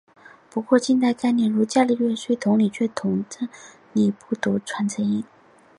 [0.49, 3.45] 不过近代概念如伽利略虽同理却统读
[3.93, 5.23] 拟音不读传承音。